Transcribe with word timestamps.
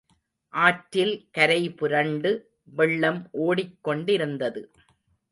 ஆற்றில் 0.53 1.11
கரைபுரண்டு 1.37 2.31
வெள்ளம் 2.75 3.19
ஓடிக்கொண்டிருந்தது. 3.39 4.63